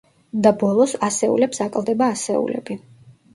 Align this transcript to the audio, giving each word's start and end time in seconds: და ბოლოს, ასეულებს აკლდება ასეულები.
და 0.45 0.51
ბოლოს, 0.61 0.95
ასეულებს 1.07 1.61
აკლდება 1.67 2.09
ასეულები. 2.15 2.79